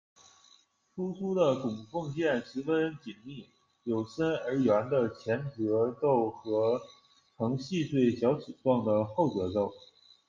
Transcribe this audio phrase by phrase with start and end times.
[0.95, 3.47] 突出的骨缝线十分紧密，
[3.83, 6.81] 有深而圆的前折皱和
[7.37, 9.71] 呈细碎小齿状的后折皱。